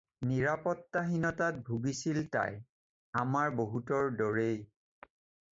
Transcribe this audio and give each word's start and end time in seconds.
নিৰাপত্তাহীনতাত 0.27 1.61
ভুগিছিল 1.67 2.17
তাই, 2.37 2.57
আমাৰ 3.25 3.55
বহুতৰ 3.63 4.11
দৰেই। 4.23 4.61